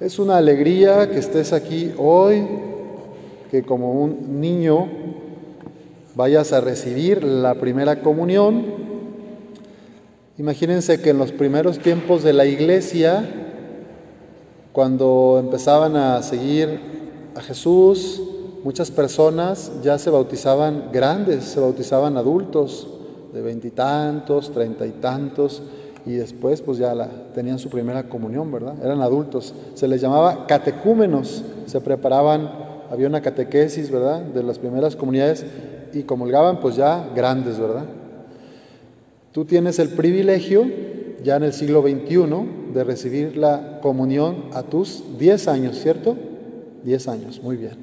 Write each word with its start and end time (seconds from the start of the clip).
Es 0.00 0.20
una 0.20 0.36
alegría 0.36 1.10
que 1.10 1.18
estés 1.18 1.52
aquí 1.52 1.92
hoy, 1.98 2.46
que 3.50 3.64
como 3.64 3.90
un 3.90 4.40
niño 4.40 4.86
vayas 6.14 6.52
a 6.52 6.60
recibir 6.60 7.24
la 7.24 7.56
primera 7.56 8.00
comunión. 8.00 8.64
Imagínense 10.38 11.00
que 11.00 11.10
en 11.10 11.18
los 11.18 11.32
primeros 11.32 11.80
tiempos 11.80 12.22
de 12.22 12.32
la 12.32 12.46
iglesia, 12.46 13.28
cuando 14.70 15.40
empezaban 15.42 15.96
a 15.96 16.22
seguir 16.22 16.78
a 17.34 17.40
Jesús, 17.40 18.22
muchas 18.62 18.92
personas 18.92 19.72
ya 19.82 19.98
se 19.98 20.10
bautizaban 20.10 20.90
grandes, 20.92 21.42
se 21.42 21.58
bautizaban 21.58 22.16
adultos 22.16 22.86
de 23.32 23.42
veintitantos, 23.42 24.52
treinta 24.52 24.86
y 24.86 24.92
tantos, 24.92 25.60
y 26.08 26.14
después 26.14 26.62
pues 26.62 26.78
ya 26.78 26.94
la, 26.94 27.06
tenían 27.34 27.58
su 27.58 27.68
primera 27.68 28.08
comunión, 28.08 28.50
¿verdad? 28.50 28.74
Eran 28.82 29.02
adultos. 29.02 29.52
Se 29.74 29.86
les 29.86 30.00
llamaba 30.00 30.46
catecúmenos, 30.46 31.44
se 31.66 31.80
preparaban, 31.82 32.50
había 32.90 33.08
una 33.08 33.20
catequesis, 33.20 33.90
¿verdad? 33.90 34.22
De 34.22 34.42
las 34.42 34.58
primeras 34.58 34.96
comunidades 34.96 35.44
y 35.92 36.04
comulgaban 36.04 36.60
pues 36.60 36.76
ya 36.76 37.10
grandes, 37.14 37.58
¿verdad? 37.60 37.84
Tú 39.32 39.44
tienes 39.44 39.78
el 39.78 39.90
privilegio 39.90 40.64
ya 41.22 41.36
en 41.36 41.42
el 41.42 41.52
siglo 41.52 41.82
XXI 41.82 42.72
de 42.72 42.84
recibir 42.84 43.36
la 43.36 43.80
comunión 43.82 44.46
a 44.54 44.62
tus 44.62 45.18
10 45.18 45.46
años, 45.48 45.78
¿cierto? 45.78 46.16
10 46.84 47.08
años, 47.08 47.42
muy 47.42 47.56
bien. 47.56 47.76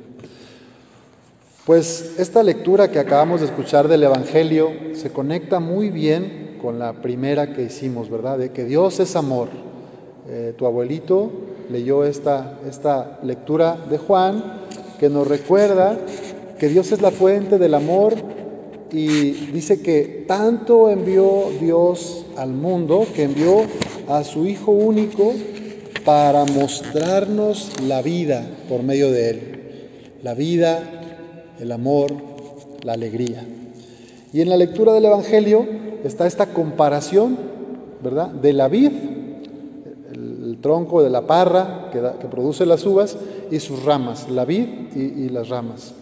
Pues 1.63 2.15
esta 2.17 2.41
lectura 2.41 2.89
que 2.89 2.97
acabamos 2.97 3.41
de 3.41 3.47
escuchar 3.47 3.87
del 3.87 4.01
Evangelio 4.01 4.71
se 4.93 5.11
conecta 5.11 5.59
muy 5.59 5.91
bien 5.91 6.44
con 6.65 6.79
la 6.79 6.93
primera 6.93 7.53
que 7.53 7.61
hicimos, 7.61 8.09
¿verdad? 8.09 8.39
De 8.39 8.49
que 8.49 8.65
Dios 8.65 8.99
es 8.99 9.15
amor. 9.15 9.49
Eh, 10.27 10.55
tu 10.57 10.65
abuelito 10.65 11.29
leyó 11.69 12.03
esta, 12.03 12.57
esta 12.67 13.19
lectura 13.21 13.77
de 13.87 13.99
Juan 13.99 14.61
que 14.99 15.07
nos 15.07 15.27
recuerda 15.27 15.95
que 16.57 16.67
Dios 16.67 16.91
es 16.91 17.03
la 17.03 17.11
fuente 17.11 17.59
del 17.59 17.75
amor 17.75 18.15
y 18.91 19.31
dice 19.51 19.83
que 19.83 20.25
tanto 20.27 20.89
envió 20.89 21.51
Dios 21.61 22.25
al 22.35 22.49
mundo 22.49 23.05
que 23.13 23.25
envió 23.25 23.61
a 24.07 24.23
su 24.23 24.47
Hijo 24.47 24.71
único 24.71 25.33
para 26.03 26.45
mostrarnos 26.45 27.79
la 27.83 28.01
vida 28.01 28.43
por 28.67 28.81
medio 28.81 29.11
de 29.11 29.29
Él. 29.29 29.39
La 30.23 30.33
vida, 30.33 30.81
el 31.59 31.71
amor, 31.71 32.11
la 32.81 32.93
alegría. 32.93 33.45
Y 34.33 34.41
en 34.41 34.49
la 34.49 34.57
lectura 34.57 34.93
del 34.93 35.05
Evangelio 35.05 35.84
está 36.05 36.27
esta 36.27 36.53
comparación, 36.53 37.37
¿verdad? 38.03 38.29
De 38.29 38.53
la 38.53 38.67
vid, 38.67 38.91
el, 40.13 40.59
tronco 40.61 41.03
de 41.03 41.09
la 41.09 41.21
parra 41.21 41.89
que, 41.91 42.27
produce 42.27 42.65
las 42.65 42.85
uvas 42.85 43.17
y 43.51 43.59
sus 43.59 43.83
ramas, 43.83 44.29
la 44.29 44.45
vid 44.45 44.95
y, 44.95 45.29
las 45.29 45.49
ramas. 45.49 45.93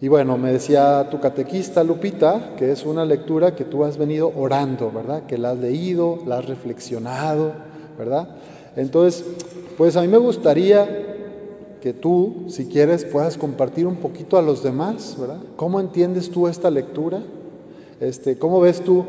Y 0.00 0.08
bueno, 0.08 0.38
me 0.38 0.52
decía 0.52 1.08
tu 1.10 1.20
catequista 1.20 1.82
Lupita 1.82 2.54
que 2.56 2.70
es 2.70 2.86
una 2.86 3.04
lectura 3.04 3.56
que 3.56 3.64
tú 3.64 3.84
has 3.84 3.98
venido 3.98 4.32
orando, 4.36 4.92
¿verdad? 4.92 5.24
Que 5.26 5.36
la 5.36 5.50
has 5.50 5.58
leído, 5.58 6.20
la 6.26 6.38
has 6.38 6.46
reflexionado, 6.46 7.52
¿verdad? 7.98 8.28
Entonces, 8.76 9.24
pues 9.76 9.96
a 9.96 10.02
mí 10.02 10.08
me 10.08 10.18
gustaría 10.18 11.06
que 11.80 11.92
tú, 11.92 12.44
si 12.48 12.66
quieres, 12.66 13.04
puedas 13.04 13.36
compartir 13.36 13.86
un 13.86 13.96
poquito 13.96 14.38
a 14.38 14.42
los 14.42 14.62
demás, 14.62 15.16
¿verdad? 15.18 15.38
¿Cómo 15.56 15.80
entiendes 15.80 16.30
tú 16.30 16.46
esta 16.46 16.70
lectura? 16.70 17.20
Este, 18.00 18.38
¿Cómo 18.38 18.60
ves 18.60 18.82
tú 18.82 19.04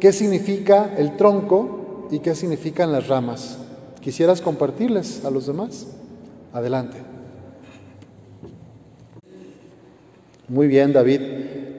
qué 0.00 0.12
significa 0.12 0.94
el 0.96 1.16
tronco 1.16 2.08
y 2.10 2.18
qué 2.18 2.34
significan 2.34 2.90
las 2.90 3.08
ramas? 3.08 3.58
¿Quisieras 4.00 4.40
compartirles 4.40 5.24
a 5.24 5.30
los 5.30 5.46
demás? 5.46 5.86
Adelante. 6.52 6.98
Muy 10.48 10.66
bien, 10.66 10.92
David. 10.92 11.20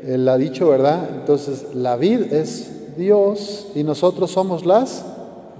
Él 0.06 0.28
ha 0.28 0.38
dicho, 0.38 0.69
¿verdad? 0.69 1.09
Entonces, 1.13 1.75
la 1.75 1.97
vid 1.97 2.34
es 2.34 2.95
Dios 2.97 3.68
y 3.75 3.84
nosotros 3.84 4.31
somos 4.31 4.66
las 4.66 5.06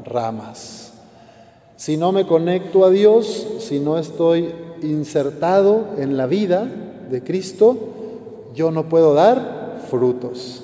ramas. 0.06 0.94
Si 1.76 1.98
no 1.98 2.12
me 2.12 2.26
conecto 2.26 2.86
a 2.86 2.90
Dios, 2.90 3.48
si 3.60 3.80
no 3.80 3.98
estoy 3.98 4.54
insertado 4.82 5.86
en 5.98 6.16
la 6.16 6.28
vida 6.28 6.66
de 7.10 7.22
Cristo, 7.24 7.78
yo 8.56 8.72
no 8.72 8.88
puedo 8.88 9.14
dar 9.14 9.82
frutos. 9.90 10.64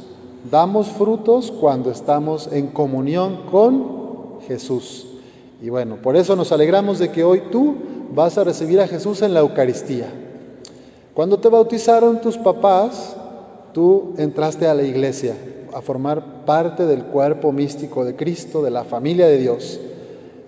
Damos 0.50 0.88
frutos 0.88 1.52
cuando 1.52 1.92
estamos 1.92 2.48
en 2.52 2.68
comunión 2.68 3.42
con 3.52 4.40
Jesús. 4.48 5.08
Y 5.62 5.70
bueno, 5.70 5.98
por 6.02 6.16
eso 6.16 6.36
nos 6.36 6.52
alegramos 6.54 6.98
de 7.00 7.12
que 7.12 7.26
hoy 7.26 7.44
tú 7.52 7.76
vas 8.16 8.38
a 8.38 8.46
recibir 8.46 8.80
a 8.80 8.88
Jesús 8.88 9.22
en 9.22 9.34
la 9.34 9.42
Eucaristía. 9.42 10.08
Cuando 11.14 11.40
te 11.40 11.50
bautizaron 11.50 12.22
tus 12.22 12.38
papás, 12.38 13.18
tú 13.74 14.14
entraste 14.18 14.68
a 14.68 14.74
la 14.74 14.84
iglesia 14.84 15.36
a 15.74 15.82
formar 15.82 16.46
parte 16.46 16.86
del 16.86 17.04
cuerpo 17.04 17.52
místico 17.52 18.06
de 18.06 18.16
Cristo, 18.16 18.64
de 18.64 18.72
la 18.72 18.86
familia 18.86 19.28
de 19.28 19.38
Dios. 19.38 19.80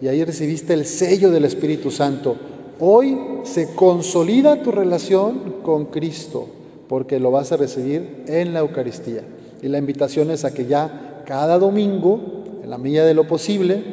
Y 0.01 0.07
ahí 0.07 0.23
recibiste 0.23 0.73
el 0.73 0.85
sello 0.85 1.29
del 1.29 1.43
Espíritu 1.43 1.91
Santo. 1.91 2.37
Hoy 2.79 3.19
se 3.43 3.75
consolida 3.75 4.63
tu 4.63 4.71
relación 4.71 5.57
con 5.63 5.87
Cristo 5.87 6.47
porque 6.87 7.19
lo 7.19 7.29
vas 7.31 7.51
a 7.51 7.57
recibir 7.57 8.23
en 8.27 8.53
la 8.53 8.61
Eucaristía. 8.61 9.23
Y 9.61 9.67
la 9.67 9.77
invitación 9.77 10.31
es 10.31 10.43
a 10.43 10.53
que 10.53 10.65
ya 10.65 11.23
cada 11.25 11.59
domingo, 11.59 12.19
en 12.63 12.69
la 12.69 12.77
medida 12.77 13.05
de 13.05 13.13
lo 13.13 13.27
posible, 13.27 13.83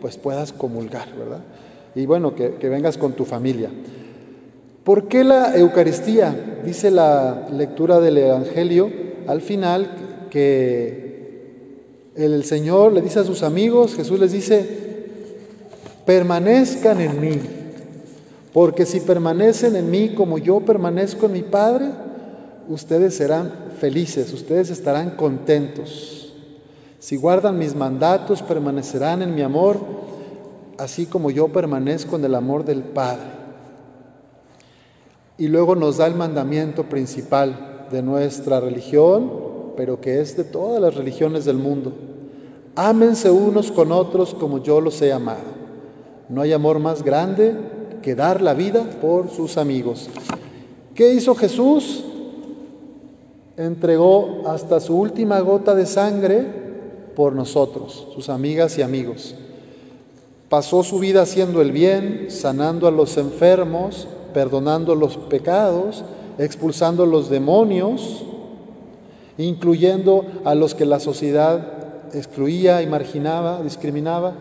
pues 0.00 0.16
puedas 0.16 0.52
comulgar, 0.52 1.08
¿verdad? 1.16 1.40
Y 1.94 2.06
bueno, 2.06 2.34
que, 2.34 2.68
vengas 2.68 2.98
con 2.98 3.14
tu 3.14 3.24
familia. 3.24 3.70
¿Por 4.84 5.08
qué 5.08 5.24
la 5.24 5.56
Eucaristía? 5.56 6.60
Dice 6.64 6.90
la 6.90 7.48
lectura 7.50 8.00
del 8.00 8.18
Evangelio 8.18 8.90
al 9.26 9.40
final 9.40 10.28
que 10.30 11.06
el 12.14 12.44
Señor 12.44 12.92
le 12.92 13.02
dice 13.02 13.20
a 13.20 13.24
sus 13.24 13.42
amigos, 13.42 13.94
Jesús 13.94 14.20
les 14.20 14.32
dice, 14.32 14.66
permanezcan 16.04 17.00
en 17.00 17.20
mí, 17.20 17.40
porque 18.52 18.86
si 18.86 19.00
permanecen 19.00 19.74
en 19.76 19.90
mí 19.90 20.10
como 20.10 20.38
yo 20.38 20.60
permanezco 20.60 21.26
en 21.26 21.32
mi 21.32 21.42
Padre, 21.42 21.86
ustedes 22.68 23.16
serán 23.16 23.52
felices, 23.78 24.32
ustedes 24.32 24.70
estarán 24.70 25.10
contentos. 25.10 26.32
Si 26.98 27.16
guardan 27.16 27.58
mis 27.58 27.74
mandatos, 27.74 28.42
permanecerán 28.42 29.22
en 29.22 29.34
mi 29.34 29.42
amor, 29.42 29.78
así 30.78 31.06
como 31.06 31.30
yo 31.30 31.48
permanezco 31.48 32.16
en 32.16 32.24
el 32.24 32.34
amor 32.34 32.64
del 32.64 32.82
Padre. 32.82 33.36
Y 35.38 35.48
luego 35.48 35.76
nos 35.76 35.98
da 35.98 36.06
el 36.06 36.14
mandamiento 36.14 36.84
principal 36.88 37.86
de 37.90 38.02
nuestra 38.02 38.58
religión, 38.60 39.30
pero 39.76 40.00
que 40.00 40.20
es 40.20 40.36
de 40.36 40.44
todas 40.44 40.80
las 40.80 40.94
religiones 40.94 41.44
del 41.44 41.58
mundo. 41.58 41.92
Ámense 42.74 43.30
unos 43.30 43.70
con 43.70 43.92
otros 43.92 44.34
como 44.34 44.62
yo 44.62 44.80
los 44.80 45.00
he 45.02 45.12
amado. 45.12 45.56
No 46.28 46.40
hay 46.40 46.52
amor 46.52 46.78
más 46.78 47.02
grande 47.02 47.54
que 48.02 48.14
dar 48.14 48.40
la 48.40 48.54
vida 48.54 48.84
por 49.00 49.30
sus 49.30 49.58
amigos. 49.58 50.08
¿Qué 50.94 51.12
hizo 51.12 51.34
Jesús? 51.34 52.05
Entregó 53.56 54.42
hasta 54.46 54.80
su 54.80 54.98
última 54.98 55.40
gota 55.40 55.74
de 55.74 55.86
sangre 55.86 56.46
por 57.14 57.32
nosotros, 57.32 58.08
sus 58.14 58.28
amigas 58.28 58.76
y 58.78 58.82
amigos. 58.82 59.34
Pasó 60.48 60.82
su 60.82 60.98
vida 60.98 61.22
haciendo 61.22 61.60
el 61.60 61.72
bien, 61.72 62.26
sanando 62.28 62.86
a 62.86 62.90
los 62.90 63.16
enfermos, 63.16 64.06
perdonando 64.32 64.94
los 64.94 65.16
pecados, 65.16 66.04
expulsando 66.38 67.06
los 67.06 67.30
demonios, 67.30 68.24
incluyendo 69.38 70.24
a 70.44 70.54
los 70.54 70.74
que 70.74 70.84
la 70.84 71.00
sociedad 71.00 72.12
excluía 72.12 72.82
y 72.82 72.86
marginaba, 72.86 73.62
discriminaba. 73.62 74.34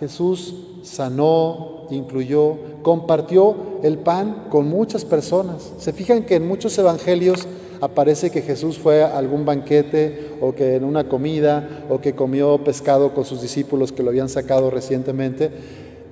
Jesús 0.00 0.54
sanó, 0.82 1.86
incluyó, 1.90 2.56
compartió 2.82 3.54
el 3.82 3.98
pan 3.98 4.46
con 4.50 4.68
muchas 4.68 5.04
personas. 5.04 5.72
Se 5.78 5.92
fijan 5.92 6.24
que 6.24 6.36
en 6.36 6.48
muchos 6.48 6.76
evangelios 6.78 7.46
aparece 7.82 8.30
que 8.30 8.42
Jesús 8.42 8.78
fue 8.78 9.02
a 9.02 9.18
algún 9.18 9.44
banquete 9.44 10.36
o 10.40 10.54
que 10.54 10.76
en 10.76 10.84
una 10.84 11.08
comida 11.08 11.84
o 11.90 12.00
que 12.00 12.14
comió 12.14 12.62
pescado 12.62 13.12
con 13.12 13.24
sus 13.24 13.42
discípulos 13.42 13.90
que 13.90 14.04
lo 14.04 14.10
habían 14.10 14.28
sacado 14.28 14.70
recientemente. 14.70 15.50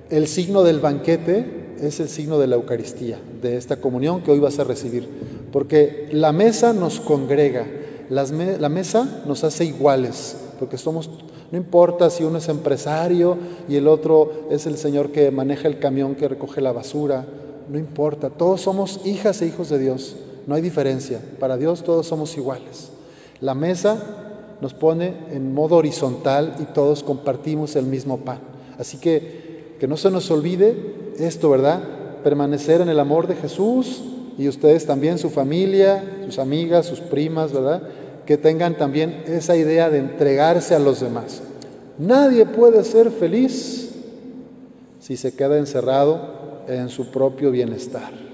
El 0.09 0.27
signo 0.27 0.63
del 0.63 0.81
banquete 0.81 1.77
es 1.79 2.01
el 2.01 2.09
signo 2.09 2.39
de 2.39 2.47
la 2.47 2.57
Eucaristía, 2.57 3.19
de 3.41 3.55
esta 3.55 3.77
comunión 3.77 4.21
que 4.21 4.31
hoy 4.31 4.39
vas 4.39 4.59
a 4.59 4.65
recibir, 4.65 5.07
porque 5.53 6.09
la 6.11 6.33
mesa 6.33 6.73
nos 6.73 6.99
congrega, 6.99 7.65
la 8.09 8.69
mesa 8.69 9.23
nos 9.25 9.45
hace 9.45 9.63
iguales, 9.63 10.35
porque 10.59 10.77
somos, 10.77 11.09
no 11.53 11.57
importa 11.57 12.09
si 12.09 12.25
uno 12.25 12.39
es 12.39 12.49
empresario 12.49 13.37
y 13.69 13.77
el 13.77 13.87
otro 13.87 14.49
es 14.51 14.65
el 14.65 14.77
señor 14.77 15.13
que 15.13 15.31
maneja 15.31 15.69
el 15.69 15.79
camión 15.79 16.15
que 16.15 16.27
recoge 16.27 16.59
la 16.59 16.73
basura, 16.73 17.25
no 17.69 17.79
importa, 17.79 18.29
todos 18.29 18.59
somos 18.59 18.99
hijas 19.05 19.41
e 19.41 19.45
hijos 19.45 19.69
de 19.69 19.79
Dios. 19.79 20.17
No 20.47 20.55
hay 20.55 20.61
diferencia. 20.61 21.19
Para 21.39 21.57
Dios 21.57 21.83
todos 21.83 22.07
somos 22.07 22.35
iguales. 22.37 22.89
La 23.39 23.55
mesa 23.55 23.97
nos 24.61 24.73
pone 24.73 25.13
en 25.31 25.53
modo 25.53 25.77
horizontal 25.77 26.55
y 26.59 26.65
todos 26.65 27.03
compartimos 27.03 27.75
el 27.75 27.85
mismo 27.85 28.17
pan. 28.17 28.39
Así 28.77 28.97
que 28.97 29.51
que 29.81 29.87
no 29.87 29.97
se 29.97 30.11
nos 30.11 30.29
olvide 30.29 30.75
esto, 31.17 31.49
¿verdad? 31.49 31.81
Permanecer 32.23 32.81
en 32.81 32.89
el 32.89 32.99
amor 32.99 33.25
de 33.25 33.33
Jesús 33.33 34.03
y 34.37 34.47
ustedes 34.47 34.85
también, 34.85 35.17
su 35.17 35.31
familia, 35.31 36.03
sus 36.27 36.37
amigas, 36.37 36.85
sus 36.85 36.99
primas, 36.99 37.51
¿verdad? 37.51 37.81
Que 38.27 38.37
tengan 38.37 38.77
también 38.77 39.23
esa 39.25 39.55
idea 39.55 39.89
de 39.89 39.97
entregarse 39.97 40.75
a 40.75 40.79
los 40.79 40.99
demás. 40.99 41.41
Nadie 41.97 42.45
puede 42.45 42.83
ser 42.83 43.09
feliz 43.09 43.89
si 44.99 45.17
se 45.17 45.33
queda 45.33 45.57
encerrado 45.57 46.61
en 46.67 46.89
su 46.89 47.09
propio 47.09 47.49
bienestar. 47.49 48.30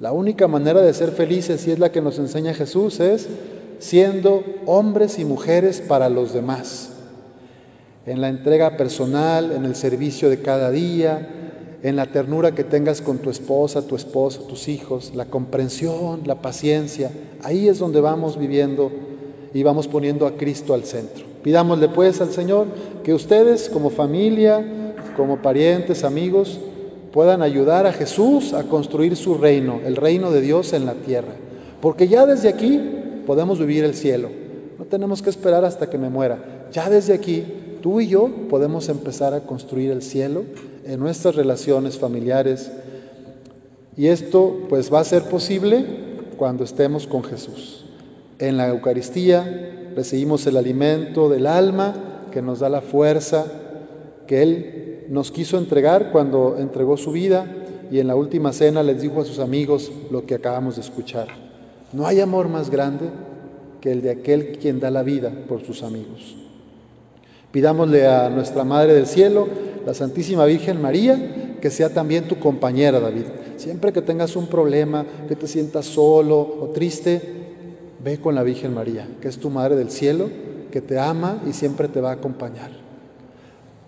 La 0.00 0.12
única 0.12 0.46
manera 0.46 0.80
de 0.80 0.94
ser 0.94 1.10
felices, 1.10 1.66
y 1.66 1.72
es 1.72 1.78
la 1.78 1.90
que 1.90 2.00
nos 2.00 2.18
enseña 2.18 2.54
Jesús, 2.54 3.00
es 3.00 3.28
siendo 3.80 4.44
hombres 4.66 5.18
y 5.18 5.24
mujeres 5.24 5.80
para 5.80 6.08
los 6.08 6.32
demás, 6.32 6.90
en 8.06 8.20
la 8.20 8.28
entrega 8.28 8.76
personal, 8.76 9.52
en 9.52 9.64
el 9.64 9.74
servicio 9.74 10.30
de 10.30 10.40
cada 10.40 10.70
día, 10.70 11.28
en 11.82 11.96
la 11.96 12.06
ternura 12.06 12.54
que 12.54 12.64
tengas 12.64 13.00
con 13.00 13.18
tu 13.18 13.30
esposa, 13.30 13.86
tu 13.86 13.96
esposo, 13.96 14.42
tus 14.42 14.68
hijos, 14.68 15.12
la 15.14 15.26
comprensión, 15.26 16.22
la 16.24 16.40
paciencia. 16.42 17.10
Ahí 17.42 17.68
es 17.68 17.78
donde 17.78 18.00
vamos 18.00 18.38
viviendo 18.38 18.90
y 19.52 19.62
vamos 19.62 19.88
poniendo 19.88 20.26
a 20.26 20.36
Cristo 20.36 20.74
al 20.74 20.84
centro. 20.84 21.24
Pidámosle 21.42 21.88
pues 21.88 22.20
al 22.20 22.30
Señor 22.30 22.66
que 23.04 23.14
ustedes 23.14 23.68
como 23.68 23.90
familia, 23.90 24.94
como 25.16 25.40
parientes, 25.40 26.02
amigos, 26.04 26.60
puedan 27.12 27.42
ayudar 27.42 27.86
a 27.86 27.92
Jesús 27.92 28.52
a 28.52 28.64
construir 28.64 29.16
su 29.16 29.34
reino, 29.34 29.80
el 29.84 29.96
reino 29.96 30.30
de 30.30 30.40
Dios 30.40 30.72
en 30.72 30.86
la 30.86 30.94
tierra. 30.94 31.32
Porque 31.80 32.08
ya 32.08 32.26
desde 32.26 32.48
aquí 32.48 32.80
podemos 33.26 33.58
vivir 33.58 33.84
el 33.84 33.94
cielo. 33.94 34.30
No 34.78 34.84
tenemos 34.84 35.22
que 35.22 35.30
esperar 35.30 35.64
hasta 35.64 35.88
que 35.88 35.98
me 35.98 36.10
muera. 36.10 36.68
Ya 36.72 36.88
desde 36.90 37.14
aquí, 37.14 37.44
tú 37.82 38.00
y 38.00 38.08
yo 38.08 38.30
podemos 38.48 38.88
empezar 38.88 39.34
a 39.34 39.40
construir 39.40 39.90
el 39.90 40.02
cielo 40.02 40.44
en 40.84 41.00
nuestras 41.00 41.34
relaciones 41.34 41.98
familiares. 41.98 42.70
Y 43.96 44.08
esto 44.08 44.66
pues 44.68 44.92
va 44.92 45.00
a 45.00 45.04
ser 45.04 45.24
posible 45.24 45.84
cuando 46.36 46.64
estemos 46.64 47.06
con 47.06 47.24
Jesús. 47.24 47.84
En 48.38 48.56
la 48.56 48.68
Eucaristía 48.68 49.90
recibimos 49.96 50.46
el 50.46 50.56
alimento 50.56 51.28
del 51.28 51.46
alma 51.46 51.94
que 52.30 52.42
nos 52.42 52.60
da 52.60 52.68
la 52.68 52.80
fuerza 52.80 53.46
que 54.26 54.42
Él 54.42 54.87
nos 55.08 55.30
quiso 55.30 55.58
entregar 55.58 56.10
cuando 56.12 56.56
entregó 56.58 56.96
su 56.96 57.12
vida 57.12 57.46
y 57.90 57.98
en 57.98 58.06
la 58.06 58.16
última 58.16 58.52
cena 58.52 58.82
les 58.82 59.00
dijo 59.00 59.20
a 59.20 59.24
sus 59.24 59.38
amigos 59.38 59.90
lo 60.10 60.26
que 60.26 60.34
acabamos 60.34 60.76
de 60.76 60.82
escuchar. 60.82 61.28
No 61.92 62.06
hay 62.06 62.20
amor 62.20 62.48
más 62.48 62.70
grande 62.70 63.06
que 63.80 63.92
el 63.92 64.02
de 64.02 64.10
aquel 64.10 64.58
quien 64.58 64.80
da 64.80 64.90
la 64.90 65.02
vida 65.02 65.32
por 65.48 65.64
sus 65.64 65.82
amigos. 65.82 66.36
Pidámosle 67.50 68.06
a 68.06 68.28
nuestra 68.28 68.64
Madre 68.64 68.92
del 68.92 69.06
Cielo, 69.06 69.48
la 69.86 69.94
Santísima 69.94 70.44
Virgen 70.44 70.82
María, 70.82 71.56
que 71.60 71.70
sea 71.70 71.88
también 71.94 72.28
tu 72.28 72.38
compañera, 72.38 73.00
David. 73.00 73.24
Siempre 73.56 73.92
que 73.92 74.02
tengas 74.02 74.36
un 74.36 74.48
problema, 74.48 75.06
que 75.26 75.34
te 75.34 75.46
sientas 75.46 75.86
solo 75.86 76.38
o 76.38 76.70
triste, 76.74 77.22
ve 78.04 78.18
con 78.18 78.34
la 78.34 78.42
Virgen 78.42 78.74
María, 78.74 79.08
que 79.20 79.28
es 79.28 79.38
tu 79.38 79.48
Madre 79.48 79.76
del 79.76 79.90
Cielo, 79.90 80.28
que 80.70 80.82
te 80.82 80.98
ama 80.98 81.42
y 81.48 81.54
siempre 81.54 81.88
te 81.88 82.00
va 82.02 82.10
a 82.10 82.14
acompañar. 82.14 82.87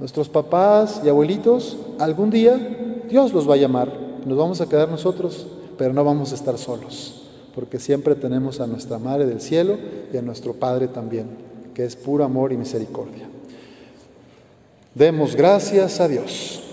Nuestros 0.00 0.30
papás 0.30 1.02
y 1.04 1.10
abuelitos, 1.10 1.76
algún 1.98 2.30
día 2.30 2.56
Dios 3.08 3.34
los 3.34 3.48
va 3.48 3.54
a 3.54 3.58
llamar. 3.58 3.92
Nos 4.24 4.36
vamos 4.36 4.60
a 4.62 4.68
quedar 4.68 4.88
nosotros, 4.88 5.46
pero 5.76 5.92
no 5.92 6.02
vamos 6.02 6.32
a 6.32 6.34
estar 6.34 6.56
solos, 6.56 7.28
porque 7.54 7.78
siempre 7.78 8.14
tenemos 8.14 8.60
a 8.60 8.66
nuestra 8.66 8.98
Madre 8.98 9.26
del 9.26 9.42
Cielo 9.42 9.76
y 10.12 10.16
a 10.16 10.22
nuestro 10.22 10.54
Padre 10.54 10.88
también, 10.88 11.26
que 11.74 11.84
es 11.84 11.96
puro 11.96 12.24
amor 12.24 12.50
y 12.52 12.56
misericordia. 12.56 13.28
Demos 14.94 15.36
gracias 15.36 16.00
a 16.00 16.08
Dios. 16.08 16.69